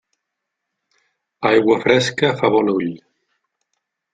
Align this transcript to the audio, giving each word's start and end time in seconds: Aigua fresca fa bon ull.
Aigua 1.49 1.77
fresca 1.83 2.33
fa 2.41 2.53
bon 2.57 2.73
ull. 2.77 2.91